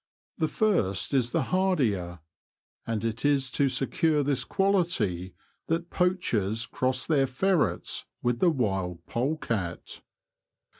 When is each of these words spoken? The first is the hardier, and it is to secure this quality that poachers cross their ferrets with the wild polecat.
The 0.39 0.47
first 0.47 1.13
is 1.13 1.31
the 1.31 1.49
hardier, 1.53 2.21
and 2.87 3.05
it 3.05 3.23
is 3.23 3.51
to 3.51 3.69
secure 3.69 4.23
this 4.23 4.43
quality 4.43 5.35
that 5.67 5.91
poachers 5.91 6.65
cross 6.65 7.05
their 7.05 7.27
ferrets 7.27 8.05
with 8.23 8.39
the 8.39 8.49
wild 8.49 9.05
polecat. 9.05 10.01